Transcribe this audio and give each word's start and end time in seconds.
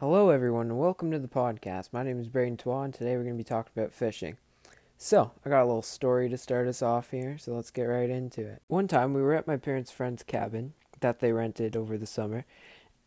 Hello, 0.00 0.30
everyone, 0.30 0.70
and 0.70 0.78
welcome 0.78 1.10
to 1.10 1.18
the 1.18 1.26
podcast. 1.26 1.88
My 1.90 2.04
name 2.04 2.20
is 2.20 2.28
Braden 2.28 2.56
and 2.64 2.94
today 2.94 3.16
we're 3.16 3.24
going 3.24 3.34
to 3.34 3.36
be 3.36 3.42
talking 3.42 3.72
about 3.76 3.92
fishing. 3.92 4.36
So, 4.96 5.32
I 5.44 5.48
got 5.48 5.64
a 5.64 5.66
little 5.66 5.82
story 5.82 6.28
to 6.28 6.38
start 6.38 6.68
us 6.68 6.82
off 6.82 7.10
here, 7.10 7.36
so 7.36 7.52
let's 7.52 7.72
get 7.72 7.82
right 7.82 8.08
into 8.08 8.42
it. 8.42 8.62
One 8.68 8.86
time, 8.86 9.12
we 9.12 9.20
were 9.22 9.34
at 9.34 9.48
my 9.48 9.56
parents' 9.56 9.90
friend's 9.90 10.22
cabin 10.22 10.74
that 11.00 11.18
they 11.18 11.32
rented 11.32 11.76
over 11.76 11.98
the 11.98 12.06
summer, 12.06 12.44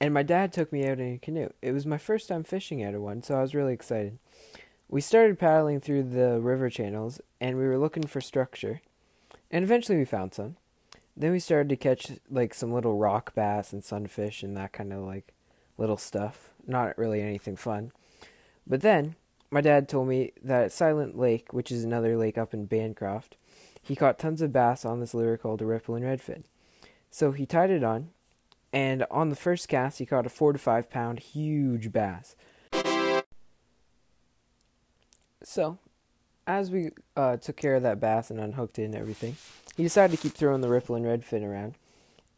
and 0.02 0.14
my 0.14 0.22
dad 0.22 0.52
took 0.52 0.74
me 0.74 0.86
out 0.86 1.00
in 1.00 1.14
a 1.14 1.18
canoe. 1.18 1.48
It 1.62 1.72
was 1.72 1.86
my 1.86 1.98
first 1.98 2.28
time 2.28 2.44
fishing 2.44 2.84
out 2.84 2.94
of 2.94 3.02
one, 3.02 3.24
so 3.24 3.36
I 3.36 3.42
was 3.42 3.56
really 3.56 3.72
excited. 3.72 4.20
We 4.90 5.00
started 5.00 5.40
paddling 5.40 5.80
through 5.80 6.04
the 6.04 6.42
river 6.42 6.70
channels, 6.70 7.22
and 7.40 7.56
we 7.56 7.68
were 7.68 7.80
looking 7.80 8.04
for 8.04 8.20
structure, 8.20 8.82
and 9.50 9.64
eventually 9.64 9.98
we 9.98 10.04
found 10.04 10.34
some. 10.34 10.58
Then 11.16 11.32
we 11.32 11.40
started 11.40 11.70
to 11.70 11.78
catch 11.78 12.12
like 12.30 12.54
some 12.54 12.74
little 12.74 12.98
rock 12.98 13.34
bass 13.34 13.72
and 13.72 13.82
sunfish 13.82 14.44
and 14.44 14.58
that 14.58 14.74
kind 14.74 14.92
of 14.92 15.04
like 15.04 15.34
little 15.82 15.98
stuff 15.98 16.52
not 16.68 16.98
really 16.98 17.22
anything 17.22 17.56
fun. 17.56 17.92
But 18.68 18.82
then 18.82 19.16
my 19.50 19.62
dad 19.62 19.90
told 19.90 20.08
me 20.08 20.32
that 20.44 20.64
at 20.66 20.72
Silent 20.72 21.18
Lake, 21.18 21.52
which 21.52 21.72
is 21.72 21.84
another 21.84 22.16
lake 22.16 22.38
up 22.38 22.54
in 22.54 22.66
Bancroft, 22.66 23.36
he 23.82 23.96
caught 23.96 24.20
tons 24.20 24.42
of 24.42 24.54
bass 24.54 24.86
on 24.86 25.00
this 25.00 25.16
lure 25.16 25.38
called 25.38 25.62
a 25.62 25.66
rippling 25.66 26.04
redfin. 26.04 26.44
So 27.10 27.32
he 27.32 27.46
tied 27.46 27.72
it 27.72 27.84
on, 27.84 28.12
and 28.72 29.06
on 29.10 29.30
the 29.30 29.36
first 29.36 29.68
cast, 29.68 29.98
he 29.98 30.06
caught 30.06 30.26
a 30.26 30.30
four 30.30 30.54
to 30.54 30.60
five 30.60 30.90
pound 30.90 31.20
huge 31.20 31.92
bass. 31.92 32.36
So, 35.44 35.80
as 36.46 36.70
we 36.70 36.92
uh, 37.18 37.38
took 37.38 37.58
care 37.58 37.76
of 37.76 37.84
that 37.84 38.00
bass 38.00 38.30
and 38.30 38.40
unhooked 38.40 38.78
it 38.78 38.86
and 38.86 38.96
everything, 38.96 39.36
he 39.76 39.84
decided 39.84 40.16
to 40.16 40.22
keep 40.22 40.34
throwing 40.34 40.62
the 40.62 40.70
rippling 40.70 41.04
redfin 41.04 41.44
around, 41.44 41.74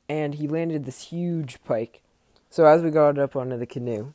and 0.07 0.35
he 0.35 0.47
landed 0.47 0.85
this 0.85 1.03
huge 1.03 1.61
pike 1.65 2.01
so 2.53 2.67
as 2.67 2.83
we 2.83 2.91
got 2.91 3.17
up 3.17 3.35
onto 3.35 3.57
the 3.57 3.65
canoe, 3.65 4.13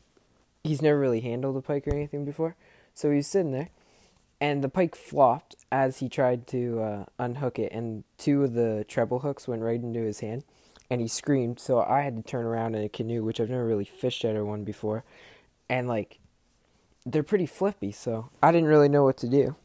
he's 0.62 0.80
never 0.80 0.96
really 0.96 1.18
handled 1.18 1.56
a 1.56 1.60
pike 1.60 1.88
or 1.88 1.92
anything 1.92 2.24
before. 2.24 2.54
So 2.94 3.10
he's 3.10 3.26
sitting 3.26 3.50
there, 3.50 3.70
and 4.40 4.62
the 4.62 4.68
pike 4.68 4.94
flopped 4.94 5.56
as 5.72 5.98
he 5.98 6.08
tried 6.08 6.46
to 6.46 6.80
uh, 6.80 7.04
unhook 7.18 7.58
it, 7.58 7.72
and 7.72 8.04
two 8.16 8.44
of 8.44 8.52
the 8.52 8.84
treble 8.86 9.18
hooks 9.18 9.48
went 9.48 9.62
right 9.62 9.82
into 9.82 10.02
his 10.02 10.20
hand, 10.20 10.44
and 10.88 11.00
he 11.00 11.08
screamed. 11.08 11.58
So 11.58 11.80
I 11.80 12.02
had 12.02 12.14
to 12.14 12.22
turn 12.22 12.44
around 12.44 12.76
in 12.76 12.84
a 12.84 12.88
canoe, 12.88 13.24
which 13.24 13.40
I've 13.40 13.50
never 13.50 13.66
really 13.66 13.84
fished 13.84 14.24
out 14.24 14.36
of 14.36 14.46
one 14.46 14.62
before, 14.62 15.02
and 15.68 15.88
like 15.88 16.20
they're 17.04 17.24
pretty 17.24 17.46
flippy, 17.46 17.90
so 17.90 18.30
I 18.40 18.52
didn't 18.52 18.68
really 18.68 18.88
know 18.88 19.02
what 19.02 19.16
to 19.16 19.28
do. 19.28 19.56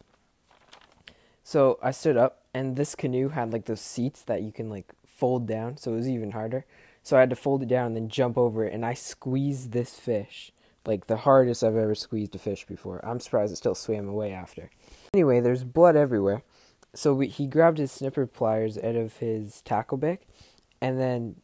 So 1.44 1.78
I 1.84 1.92
stood 1.92 2.18
up, 2.18 2.42
and 2.56 2.76
this 2.76 2.96
canoe 2.96 3.30
had 3.30 3.54
like 3.54 3.66
those 3.66 3.82
seats 3.82 4.24
that 4.24 4.42
you 4.42 4.52
can 4.52 4.68
like 4.68 4.94
fold 5.06 5.48
down, 5.48 5.78
so 5.78 5.94
it 5.94 5.98
was 5.98 6.10
even 6.10 6.32
harder. 6.32 6.66
So 7.04 7.18
I 7.18 7.20
had 7.20 7.30
to 7.30 7.36
fold 7.36 7.62
it 7.62 7.70
down 7.70 7.88
and 7.88 7.96
then 7.96 8.10
jump 8.10 8.38
over 8.38 8.66
it, 8.66 8.74
and 8.74 8.86
I 8.86 8.94
squeezed 8.94 9.72
this 9.72 10.00
fish 10.00 10.52
like 10.86 11.08
the 11.08 11.18
hardest 11.18 11.64
I've 11.64 11.76
ever 11.76 11.96
squeezed 11.96 12.36
a 12.36 12.40
fish 12.40 12.66
before. 12.66 13.04
I'm 13.06 13.20
surprised 13.20 13.54
it 13.54 13.58
still 13.58 13.76
swam 13.76 14.08
away 14.08 14.34
after. 14.34 14.70
Anyway, 15.14 15.40
there's 15.40 15.64
blood 15.64 15.96
everywhere. 15.96 16.44
So 16.94 17.14
we, 17.14 17.28
he 17.28 17.48
grabbed 17.48 17.78
his 17.78 17.92
snipper 17.92 18.26
pliers 18.26 18.78
out 18.78 18.96
of 18.96 19.18
his 19.18 19.62
tackle 19.62 19.98
bag, 19.98 20.20
and 20.82 21.00
then 21.00 21.36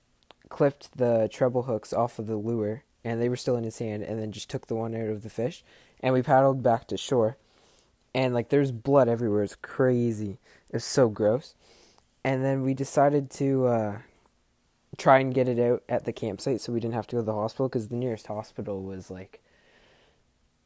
clipped 0.49 0.97
the 0.97 1.29
treble 1.31 1.63
hooks 1.63 1.93
off 1.93 2.19
of 2.19 2.27
the 2.27 2.35
lure, 2.35 2.83
and 3.03 3.21
they 3.21 3.29
were 3.29 3.35
still 3.35 3.55
in 3.55 3.63
his 3.63 3.79
hand, 3.79 4.03
and 4.03 4.19
then 4.19 4.31
just 4.31 4.49
took 4.49 4.67
the 4.67 4.75
one 4.75 4.95
out 4.95 5.09
of 5.09 5.23
the 5.23 5.29
fish, 5.29 5.63
and 6.01 6.13
we 6.13 6.21
paddled 6.21 6.61
back 6.61 6.87
to 6.87 6.97
shore, 6.97 7.37
and 8.13 8.33
like 8.33 8.49
there's 8.49 8.71
blood 8.71 9.07
everywhere. 9.07 9.43
It's 9.43 9.55
crazy. 9.55 10.37
It's 10.71 10.85
so 10.85 11.09
gross. 11.09 11.55
And 12.23 12.43
then 12.43 12.63
we 12.63 12.73
decided 12.73 13.31
to 13.31 13.67
uh, 13.67 13.97
try 14.97 15.19
and 15.19 15.33
get 15.33 15.47
it 15.47 15.59
out 15.59 15.83
at 15.87 16.05
the 16.05 16.13
campsite 16.13 16.61
so 16.61 16.73
we 16.73 16.79
didn't 16.79 16.95
have 16.95 17.07
to 17.07 17.15
go 17.15 17.21
to 17.21 17.25
the 17.25 17.33
hospital 17.33 17.67
because 17.67 17.87
the 17.87 17.95
nearest 17.95 18.27
hospital 18.27 18.81
was 18.83 19.09
like 19.09 19.41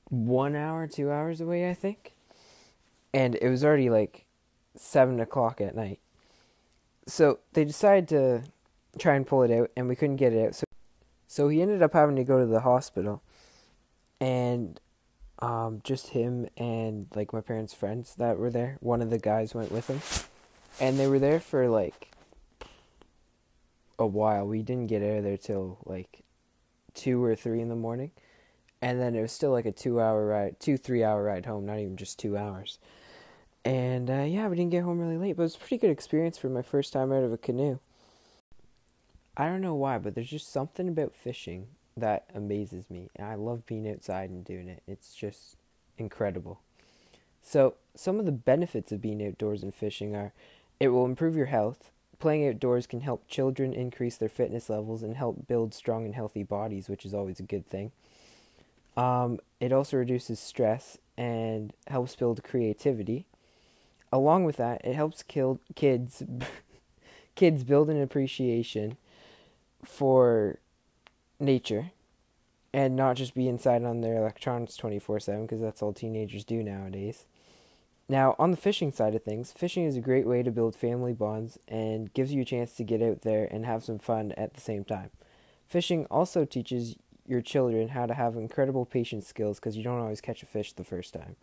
one 0.09 0.55
hour, 0.55 0.87
two 0.87 1.11
hours 1.11 1.41
away, 1.41 1.69
I 1.69 1.73
think. 1.73 2.13
And 3.13 3.35
it 3.35 3.49
was 3.49 3.63
already 3.63 3.89
like 3.89 4.25
seven 4.75 5.19
o'clock 5.19 5.61
at 5.61 5.75
night. 5.75 5.99
So 7.05 7.39
they 7.53 7.65
decided 7.65 8.07
to 8.09 8.43
try 8.97 9.15
and 9.15 9.27
pull 9.27 9.43
it 9.43 9.51
out, 9.51 9.71
and 9.75 9.87
we 9.87 9.95
couldn't 9.95 10.15
get 10.17 10.33
it 10.33 10.45
out. 10.45 10.55
So, 10.55 10.63
so 11.27 11.47
he 11.49 11.61
ended 11.61 11.81
up 11.81 11.93
having 11.93 12.15
to 12.15 12.23
go 12.23 12.39
to 12.39 12.45
the 12.45 12.61
hospital, 12.61 13.21
and 14.19 14.79
um, 15.39 15.81
just 15.83 16.09
him 16.09 16.47
and 16.57 17.07
like 17.13 17.33
my 17.33 17.41
parents' 17.41 17.73
friends 17.73 18.15
that 18.15 18.37
were 18.37 18.49
there. 18.49 18.77
One 18.79 19.01
of 19.01 19.09
the 19.09 19.19
guys 19.19 19.53
went 19.53 19.71
with 19.71 19.87
him, 19.87 20.01
and 20.79 20.97
they 20.97 21.07
were 21.07 21.19
there 21.19 21.39
for 21.39 21.67
like 21.67 22.12
a 23.99 24.05
while. 24.05 24.45
We 24.45 24.61
didn't 24.61 24.87
get 24.87 25.01
out 25.01 25.17
of 25.17 25.23
there 25.23 25.37
till 25.37 25.79
like 25.85 26.23
two 26.93 27.23
or 27.23 27.35
three 27.35 27.61
in 27.61 27.69
the 27.69 27.75
morning, 27.75 28.11
and 28.81 28.99
then 28.99 29.15
it 29.15 29.21
was 29.21 29.31
still 29.31 29.51
like 29.51 29.65
a 29.65 29.71
two-hour 29.71 30.25
ride, 30.25 30.59
two 30.59 30.77
three-hour 30.77 31.23
ride 31.23 31.45
home. 31.45 31.65
Not 31.65 31.79
even 31.79 31.97
just 31.97 32.19
two 32.19 32.37
hours. 32.37 32.79
And 33.65 34.09
uh, 34.09 34.23
yeah, 34.23 34.47
we 34.47 34.57
didn't 34.57 34.71
get 34.71 34.83
home 34.83 34.99
really 34.99 35.17
late, 35.17 35.37
but 35.37 35.43
it 35.43 35.45
was 35.45 35.55
a 35.55 35.59
pretty 35.59 35.77
good 35.77 35.91
experience 35.91 36.37
for 36.37 36.49
my 36.49 36.61
first 36.61 36.91
time 36.91 37.11
out 37.11 37.23
of 37.23 37.31
a 37.31 37.37
canoe. 37.37 37.79
I 39.37 39.47
don't 39.47 39.61
know 39.61 39.75
why, 39.75 39.97
but 39.97 40.15
there's 40.15 40.29
just 40.29 40.51
something 40.51 40.87
about 40.87 41.15
fishing 41.15 41.67
that 41.95 42.25
amazes 42.35 42.89
me. 42.89 43.09
And 43.15 43.27
I 43.27 43.35
love 43.35 43.65
being 43.65 43.89
outside 43.89 44.29
and 44.29 44.43
doing 44.43 44.67
it. 44.67 44.83
It's 44.87 45.15
just 45.15 45.55
incredible. 45.97 46.59
So, 47.41 47.75
some 47.95 48.19
of 48.19 48.25
the 48.25 48.31
benefits 48.31 48.91
of 48.91 49.01
being 49.01 49.25
outdoors 49.25 49.63
and 49.63 49.73
fishing 49.73 50.15
are 50.15 50.33
it 50.79 50.89
will 50.89 51.05
improve 51.05 51.35
your 51.35 51.47
health, 51.47 51.91
Playing 52.23 52.47
outdoors 52.47 52.87
can 52.87 53.01
help 53.01 53.27
children 53.27 53.73
increase 53.73 54.15
their 54.15 54.29
fitness 54.29 54.69
levels 54.69 55.03
and 55.03 55.17
help 55.17 55.45
build 55.45 55.73
strong 55.73 56.05
and 56.05 56.15
healthy 56.15 56.41
bodies, 56.41 56.87
which 56.87 57.05
is 57.05 57.13
always 57.13 57.37
a 57.41 57.43
good 57.43 57.67
thing. 57.67 57.91
Um, 58.95 59.41
it 59.59 59.73
also 59.73 59.97
reduces 59.97 60.39
stress 60.39 60.97
and 61.17 61.73
helps 61.87 62.15
build 62.15 62.41
creativity. 62.41 63.25
Along 64.09 64.45
with 64.45 64.55
that, 64.55 64.79
it 64.85 64.95
helps 64.95 65.21
kill 65.21 65.59
kids 65.75 66.23
kids 67.35 67.65
build 67.65 67.89
an 67.89 68.01
appreciation 68.01 68.95
for 69.83 70.59
nature 71.41 71.91
and 72.71 72.95
not 72.95 73.17
just 73.17 73.35
be 73.35 73.49
inside 73.49 73.83
on 73.83 73.99
their 73.99 74.15
electronics 74.15 74.77
24/7 74.77 75.41
because 75.41 75.59
that's 75.59 75.81
all 75.81 75.91
teenagers 75.91 76.45
do 76.45 76.63
nowadays. 76.63 77.25
Now, 78.13 78.35
on 78.37 78.51
the 78.51 78.57
fishing 78.57 78.91
side 78.91 79.15
of 79.15 79.23
things, 79.23 79.51
fishing 79.51 79.85
is 79.85 79.97
a 79.97 79.99
great 79.99 80.27
way 80.27 80.43
to 80.43 80.51
build 80.51 80.75
family 80.75 81.13
bonds 81.13 81.57
and 81.67 82.13
gives 82.13 82.31
you 82.31 82.43
a 82.43 82.45
chance 82.45 82.75
to 82.75 82.83
get 82.83 83.01
out 83.01 83.23
there 83.23 83.47
and 83.49 83.65
have 83.65 83.83
some 83.83 83.97
fun 83.97 84.33
at 84.33 84.53
the 84.53 84.61
same 84.61 84.83
time. 84.83 85.09
Fishing 85.65 86.05
also 86.11 86.45
teaches 86.45 86.95
your 87.25 87.41
children 87.41 87.87
how 87.87 88.05
to 88.05 88.13
have 88.13 88.35
incredible 88.35 88.85
patience 88.85 89.25
skills 89.25 89.59
because 89.59 89.75
you 89.75 89.83
don't 89.83 89.99
always 89.99 90.21
catch 90.21 90.43
a 90.43 90.45
fish 90.45 90.73
the 90.73 90.83
first 90.83 91.11
time. 91.11 91.37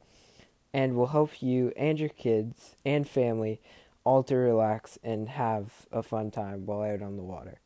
And 0.72 0.94
will 0.94 1.08
help 1.08 1.42
you 1.42 1.72
and 1.76 1.98
your 1.98 2.08
kids 2.08 2.76
and 2.86 3.08
family 3.08 3.60
all 4.04 4.22
to 4.22 4.36
relax 4.36 4.96
and 5.02 5.28
have 5.28 5.88
a 5.90 6.04
fun 6.04 6.30
time 6.30 6.66
while 6.66 6.88
out 6.88 7.02
on 7.02 7.16
the 7.16 7.24
water. 7.24 7.58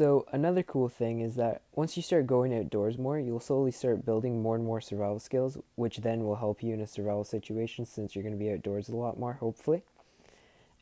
So 0.00 0.24
another 0.32 0.62
cool 0.62 0.88
thing 0.88 1.20
is 1.20 1.34
that 1.34 1.60
once 1.74 1.94
you 1.94 2.02
start 2.02 2.26
going 2.26 2.56
outdoors 2.56 2.96
more, 2.96 3.18
you'll 3.18 3.38
slowly 3.38 3.70
start 3.70 4.06
building 4.06 4.40
more 4.40 4.56
and 4.56 4.64
more 4.64 4.80
survival 4.80 5.18
skills, 5.18 5.58
which 5.74 5.98
then 5.98 6.24
will 6.24 6.36
help 6.36 6.62
you 6.62 6.72
in 6.72 6.80
a 6.80 6.86
survival 6.86 7.22
situation 7.22 7.84
since 7.84 8.16
you're 8.16 8.22
going 8.22 8.32
to 8.32 8.42
be 8.42 8.50
outdoors 8.50 8.88
a 8.88 8.96
lot 8.96 9.18
more, 9.18 9.34
hopefully. 9.34 9.82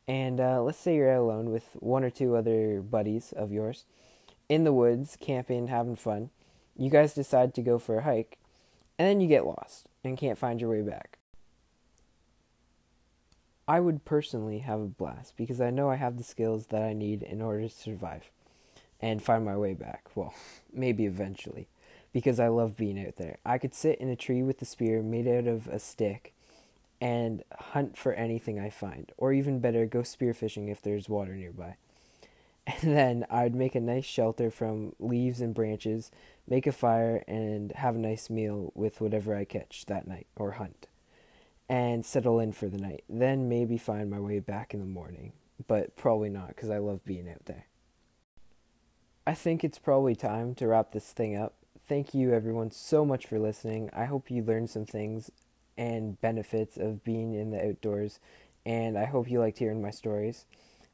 And 0.07 0.39
uh, 0.39 0.61
let's 0.61 0.77
say 0.77 0.95
you're 0.95 1.11
out 1.11 1.19
alone 1.19 1.49
with 1.49 1.65
one 1.81 2.05
or 2.05 2.09
two 2.09 2.37
other 2.37 2.79
buddies 2.79 3.33
of 3.33 3.51
yours 3.51 3.83
in 4.47 4.63
the 4.63 4.71
woods, 4.71 5.17
camping, 5.19 5.67
having 5.67 5.97
fun. 5.97 6.29
You 6.77 6.89
guys 6.89 7.13
decide 7.13 7.53
to 7.55 7.61
go 7.61 7.77
for 7.77 7.97
a 7.97 8.03
hike, 8.03 8.37
and 8.97 9.05
then 9.05 9.19
you 9.19 9.27
get 9.27 9.45
lost 9.45 9.87
and 10.01 10.17
can't 10.17 10.39
find 10.39 10.61
your 10.61 10.69
way 10.69 10.81
back. 10.81 11.17
I 13.67 13.81
would 13.81 14.05
personally 14.05 14.59
have 14.59 14.79
a 14.79 14.85
blast 14.85 15.35
because 15.35 15.59
I 15.59 15.71
know 15.71 15.89
I 15.89 15.97
have 15.97 16.15
the 16.15 16.23
skills 16.23 16.67
that 16.67 16.83
I 16.83 16.93
need 16.93 17.21
in 17.21 17.41
order 17.41 17.63
to 17.63 17.69
survive 17.69 18.31
and 19.01 19.21
find 19.21 19.45
my 19.45 19.57
way 19.57 19.73
back. 19.73 20.05
Well, 20.15 20.33
maybe 20.73 21.05
eventually, 21.05 21.67
because 22.11 22.39
I 22.39 22.47
love 22.47 22.77
being 22.77 23.03
out 23.05 23.15
there. 23.17 23.37
I 23.45 23.57
could 23.57 23.73
sit 23.73 23.99
in 23.99 24.09
a 24.09 24.15
tree 24.15 24.43
with 24.43 24.61
a 24.61 24.65
spear 24.65 25.01
made 25.01 25.27
out 25.27 25.47
of 25.47 25.67
a 25.67 25.79
stick 25.79 26.33
and 27.01 27.43
hunt 27.57 27.97
for 27.97 28.13
anything 28.13 28.59
I 28.59 28.69
find, 28.69 29.11
or 29.17 29.31
even 29.31 29.59
better, 29.59 29.85
go 29.85 29.99
spearfishing 29.99 30.69
if 30.69 30.81
there's 30.81 31.09
water 31.09 31.35
nearby. 31.35 31.75
And 32.83 32.95
then 32.95 33.25
I'd 33.31 33.55
make 33.55 33.73
a 33.73 33.79
nice 33.79 34.05
shelter 34.05 34.51
from 34.51 34.93
leaves 34.99 35.41
and 35.41 35.55
branches, 35.55 36.11
make 36.47 36.67
a 36.67 36.71
fire, 36.71 37.23
and 37.27 37.71
have 37.71 37.95
a 37.95 37.99
nice 37.99 38.29
meal 38.29 38.71
with 38.75 39.01
whatever 39.01 39.35
I 39.35 39.43
catch 39.43 39.87
that 39.87 40.07
night 40.07 40.27
or 40.35 40.51
hunt, 40.51 40.85
and 41.67 42.05
settle 42.05 42.39
in 42.39 42.51
for 42.51 42.67
the 42.67 42.77
night. 42.77 43.03
Then 43.09 43.49
maybe 43.49 43.79
find 43.79 44.07
my 44.07 44.19
way 44.19 44.37
back 44.39 44.75
in 44.75 44.81
the 44.81 44.85
morning, 44.85 45.33
but 45.67 45.95
probably 45.95 46.29
not 46.29 46.49
because 46.49 46.69
I 46.69 46.77
love 46.77 47.03
being 47.05 47.27
out 47.27 47.45
there. 47.45 47.65
I 49.29 49.35
think 49.35 49.63
it's 49.63 49.77
probably 49.77 50.15
time 50.15 50.55
to 50.55 50.65
wrap 50.65 50.91
this 50.91 51.11
thing 51.11 51.35
up. 51.35 51.53
Thank 51.87 52.15
you, 52.15 52.33
everyone, 52.33 52.71
so 52.71 53.05
much 53.05 53.27
for 53.27 53.37
listening. 53.37 53.91
I 53.93 54.05
hope 54.05 54.31
you 54.31 54.41
learned 54.41 54.71
some 54.71 54.87
things 54.87 55.29
and 55.77 56.19
benefits 56.19 56.77
of 56.77 57.03
being 57.03 57.35
in 57.35 57.51
the 57.51 57.63
outdoors, 57.63 58.19
and 58.65 58.97
I 58.97 59.05
hope 59.05 59.29
you 59.29 59.39
liked 59.39 59.59
hearing 59.59 59.83
my 59.83 59.91
stories. 59.91 60.45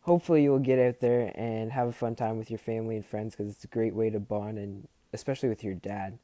hopefully 0.01 0.43
you'll 0.43 0.59
get 0.59 0.79
out 0.79 0.99
there 0.99 1.31
and 1.33 1.71
have 1.71 1.87
a 1.87 1.93
fun 1.93 2.13
time 2.13 2.37
with 2.37 2.51
your 2.51 2.59
family 2.59 2.97
and 2.97 3.05
friends 3.05 3.37
because 3.37 3.53
it's 3.53 3.63
a 3.63 3.67
great 3.67 3.95
way 3.95 4.09
to 4.09 4.19
bond 4.19 4.57
and 4.57 4.89
especially 5.13 5.47
with 5.47 5.63
your 5.63 5.73
dad 5.73 6.19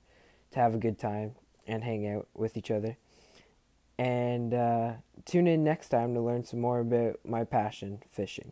to 0.51 0.59
have 0.59 0.75
a 0.75 0.79
good 0.79 0.99
time 0.99 1.35
and 1.65 1.85
hang 1.85 2.05
out 2.05 2.27
with 2.33 2.57
each 2.57 2.71
other. 2.71 2.97
And 3.97 4.53
uh, 4.53 4.93
tune 5.23 5.47
in 5.47 5.63
next 5.63 5.87
time 5.87 6.13
to 6.15 6.19
learn 6.19 6.43
some 6.43 6.59
more 6.59 6.81
about 6.81 7.21
my 7.23 7.45
passion, 7.45 8.03
fishing. 8.11 8.51